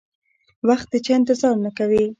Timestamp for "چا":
1.05-1.13